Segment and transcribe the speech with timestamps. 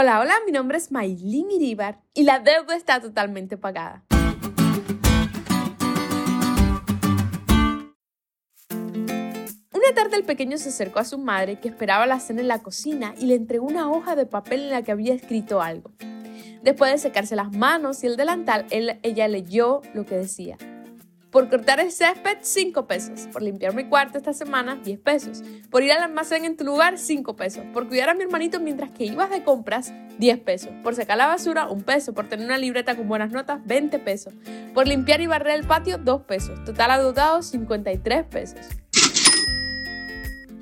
[0.00, 4.04] Hola, hola, mi nombre es Maylin Iribar y la deuda está totalmente pagada.
[8.70, 12.62] Una tarde el pequeño se acercó a su madre que esperaba la cena en la
[12.62, 15.90] cocina y le entregó una hoja de papel en la que había escrito algo.
[16.62, 20.58] Después de secarse las manos y el delantal, ella leyó lo que decía.
[21.30, 23.28] Por cortar el césped, 5 pesos.
[23.32, 25.42] Por limpiar mi cuarto esta semana, 10 pesos.
[25.70, 27.64] Por ir al almacén en tu lugar, 5 pesos.
[27.74, 30.70] Por cuidar a mi hermanito mientras que ibas de compras, 10 pesos.
[30.82, 32.14] Por sacar la basura, 1 peso.
[32.14, 34.32] Por tener una libreta con buenas notas, 20 pesos.
[34.72, 36.64] Por limpiar y barrer el patio, 2 pesos.
[36.64, 38.60] Total adeudados, 53 pesos.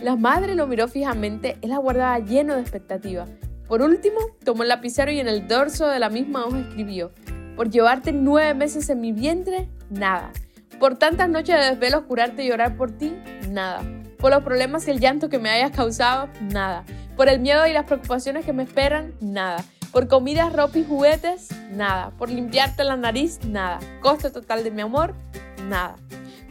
[0.00, 3.26] La madre lo miró fijamente, él la guardaba lleno de expectativa.
[3.68, 7.12] Por último, tomó el lapicero y en el dorso de la misma hoja escribió,
[7.54, 10.32] por llevarte nueve meses en mi vientre, nada.
[10.82, 13.16] Por tantas noches de desvelo curarte y llorar por ti,
[13.48, 13.84] nada.
[14.18, 16.84] Por los problemas y el llanto que me hayas causado, nada.
[17.16, 19.64] Por el miedo y las preocupaciones que me esperan, nada.
[19.92, 22.10] Por comida, ropa y juguetes, nada.
[22.18, 23.78] Por limpiarte la nariz, nada.
[24.00, 25.14] Costo total de mi amor,
[25.68, 25.94] nada.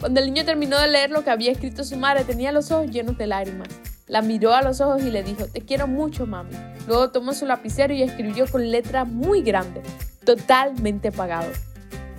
[0.00, 2.90] Cuando el niño terminó de leer lo que había escrito su madre, tenía los ojos
[2.90, 3.68] llenos de lágrimas.
[4.06, 6.56] La miró a los ojos y le dijo, te quiero mucho, mami.
[6.86, 9.82] Luego tomó su lapicero y escribió con letra muy grande,
[10.24, 11.50] totalmente pagado.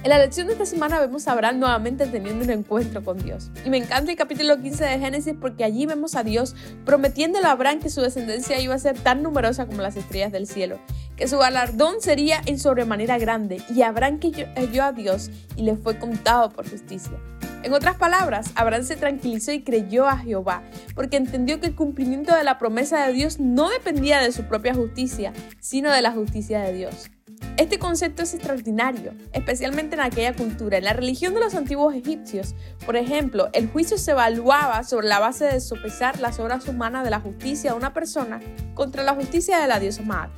[0.03, 3.49] En la lección de esta semana vemos a Abraham nuevamente teniendo un encuentro con Dios.
[3.63, 7.51] Y me encanta el capítulo 15 de Génesis porque allí vemos a Dios prometiéndole a
[7.51, 10.77] Abraham que su descendencia iba a ser tan numerosa como las estrellas del cielo,
[11.15, 13.61] que su galardón sería en sobremanera grande.
[13.73, 17.17] Y Abraham creyó a Dios y le fue contado por justicia.
[17.63, 20.63] En otras palabras, Abraham se tranquilizó y creyó a Jehová,
[20.95, 24.73] porque entendió que el cumplimiento de la promesa de Dios no dependía de su propia
[24.73, 25.31] justicia,
[25.61, 27.09] sino de la justicia de Dios.
[27.55, 30.79] Este concepto es extraordinario, especialmente en aquella cultura.
[30.79, 35.19] En la religión de los antiguos egipcios, por ejemplo, el juicio se evaluaba sobre la
[35.19, 38.39] base de sopesar las obras humanas de la justicia de una persona
[38.73, 40.31] contra la justicia de la diosa Maat,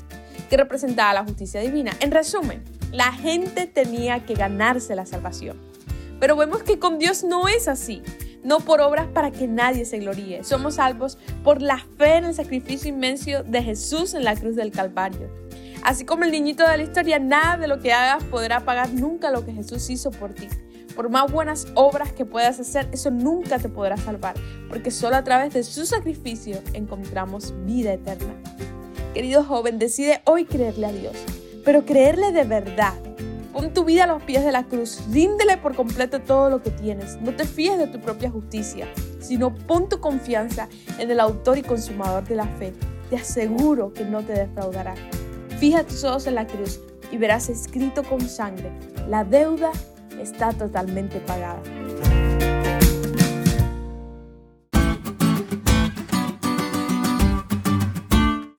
[0.49, 1.93] que representaba la justicia divina.
[2.01, 5.57] En resumen, la gente tenía que ganarse la salvación.
[6.19, 8.01] Pero vemos que con Dios no es así.
[8.43, 10.43] No por obras para que nadie se gloríe.
[10.43, 14.71] Somos salvos por la fe en el sacrificio inmenso de Jesús en la cruz del
[14.71, 15.29] Calvario.
[15.85, 19.29] Así como el niñito de la historia, nada de lo que hagas podrá pagar nunca
[19.29, 20.47] lo que Jesús hizo por ti.
[20.95, 24.33] Por más buenas obras que puedas hacer, eso nunca te podrá salvar,
[24.67, 28.33] porque solo a través de su sacrificio encontramos vida eterna.
[29.13, 31.15] Querido joven, decide hoy creerle a Dios,
[31.63, 32.95] pero creerle de verdad.
[33.53, 36.71] Pon tu vida a los pies de la cruz, ríndele por completo todo lo que
[36.71, 37.21] tienes.
[37.21, 38.87] No te fíes de tu propia justicia,
[39.19, 40.67] sino pon tu confianza
[40.97, 42.73] en el autor y consumador de la fe.
[43.11, 44.95] Te aseguro que no te defraudará.
[45.59, 48.71] Fija tus ojos en la cruz y verás escrito con sangre,
[49.07, 49.71] la deuda
[50.19, 51.63] está totalmente pagada.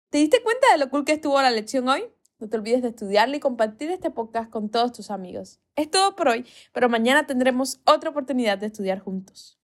[0.08, 2.02] ¿Te diste cuenta de lo cool que estuvo la lección hoy?
[2.38, 5.60] No te olvides de estudiarla y compartir este podcast con todos tus amigos.
[5.74, 9.54] Es todo por hoy, pero mañana tendremos otra oportunidad de estudiar juntos.